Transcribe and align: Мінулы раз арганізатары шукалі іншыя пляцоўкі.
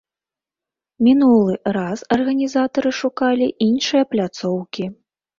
Мінулы 1.07 1.53
раз 1.77 1.99
арганізатары 2.17 2.93
шукалі 3.01 3.47
іншыя 3.67 4.03
пляцоўкі. 4.15 4.89